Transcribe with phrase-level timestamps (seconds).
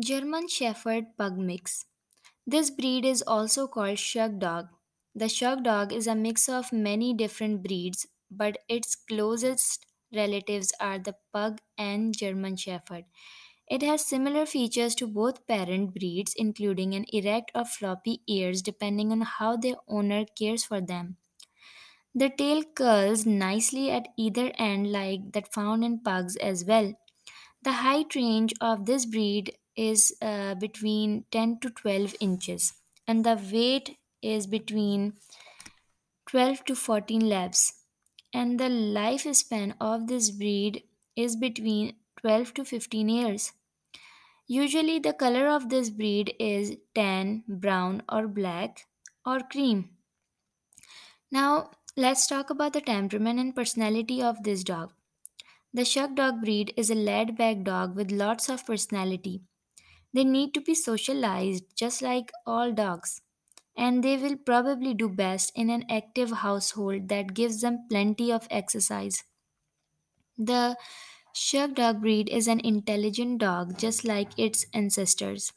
[0.00, 1.86] German Shepherd Pug Mix.
[2.46, 4.68] This breed is also called Shug Dog.
[5.14, 10.98] The Shug Dog is a mix of many different breeds, but its closest relatives are
[10.98, 13.04] the Pug and German Shepherd.
[13.68, 19.12] It has similar features to both parent breeds, including an erect or floppy ears depending
[19.12, 21.18] on how the owner cares for them.
[22.14, 26.94] The tail curls nicely at either end, like that found in pugs as well.
[27.62, 29.58] The height range of this breed
[29.88, 32.74] is uh, between 10 to 12 inches,
[33.06, 35.14] and the weight is between
[36.28, 37.72] 12 to 14 labs.
[38.32, 40.82] And the lifespan of this breed
[41.16, 43.52] is between 12 to 15 years.
[44.46, 48.86] Usually, the color of this breed is tan, brown, or black,
[49.24, 49.90] or cream.
[51.32, 54.92] Now, let's talk about the temperament and personality of this dog.
[55.72, 59.42] The Shug Dog breed is a laid back dog with lots of personality.
[60.12, 63.22] They need to be socialized just like all dogs,
[63.76, 68.46] and they will probably do best in an active household that gives them plenty of
[68.50, 69.24] exercise.
[70.38, 70.76] The
[71.32, 75.52] Shug Dog breed is an intelligent dog just like its ancestors.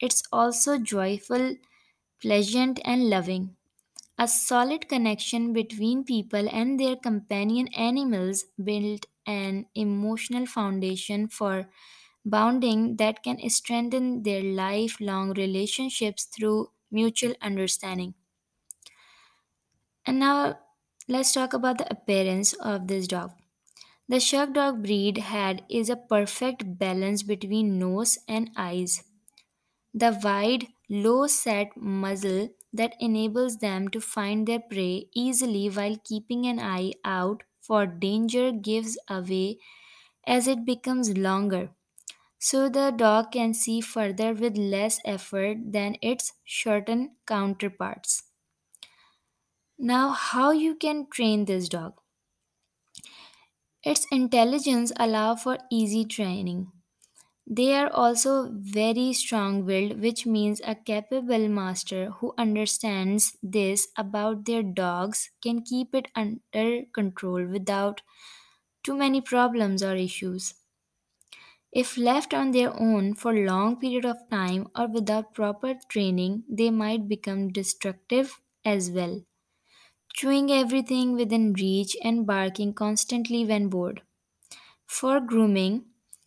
[0.00, 1.56] It's also joyful,
[2.20, 3.56] pleasant, and loving.
[4.18, 11.70] A solid connection between people and their companion animals build an emotional foundation for
[12.24, 18.14] bonding that can strengthen their lifelong relationships through mutual understanding.
[20.06, 20.60] And now
[21.08, 23.32] let's talk about the appearance of this dog.
[24.08, 29.04] The Shug Dog breed had is a perfect balance between nose and eyes.
[29.94, 36.46] The wide, low set muzzle that enables them to find their prey easily while keeping
[36.46, 39.58] an eye out for danger gives away
[40.26, 41.74] as it becomes longer,
[42.40, 48.24] so the dog can see further with less effort than its shortened counterparts.
[49.80, 52.00] Now, how you can train this dog?
[53.82, 56.72] Its intelligence allow for easy training.
[57.46, 64.46] They are also very strong willed, which means a capable master who understands this about
[64.46, 68.02] their dogs can keep it under control without
[68.84, 70.54] too many problems or issues.
[71.72, 76.70] If left on their own for long period of time or without proper training, they
[76.70, 79.24] might become destructive as well,
[80.14, 84.02] chewing everything within reach and barking constantly when bored.
[84.86, 85.86] For grooming,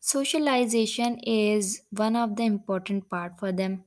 [0.00, 3.84] socialization is one of the important part for them.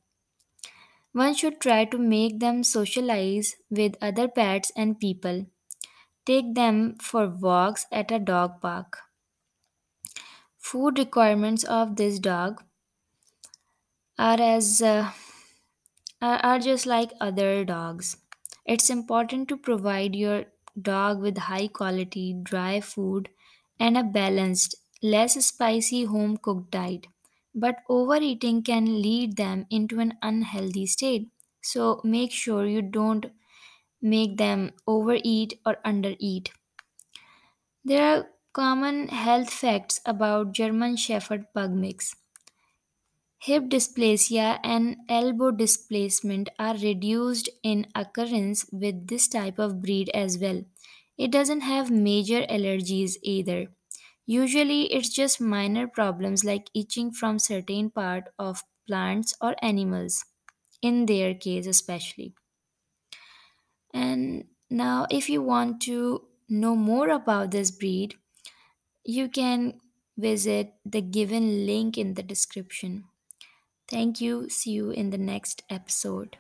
[1.11, 5.47] One should try to make them socialize with other pets and people.
[6.25, 8.99] Take them for walks at a dog park.
[10.69, 12.63] Food requirements of this dog
[14.19, 15.11] are as uh,
[16.22, 18.17] are are just like other dogs.
[18.66, 20.45] It's important to provide your
[20.89, 23.29] dog with high quality dry food
[23.79, 27.07] and a balanced, less spicy home cooked diet.
[27.56, 31.31] But overeating can lead them into an unhealthy state.
[31.63, 33.25] So make sure you don't
[34.01, 36.50] make them overeat or undereat.
[37.83, 42.13] There are common health facts about German Shepherd Pug mix.
[43.40, 50.38] Hip dysplasia and elbow displacement are reduced in occurrence with this type of breed as
[50.38, 50.63] well.
[51.18, 53.73] It doesn't have major allergies either.
[54.28, 60.24] Usually it's just minor problems like itching from certain part of plants or animals
[60.81, 62.35] in their case especially.
[63.94, 68.16] And now if you want to know more about this breed,
[69.07, 69.81] you can
[70.18, 73.06] visit the given link in the description.
[73.90, 74.50] Thank you.
[74.50, 76.38] See you in the next episode.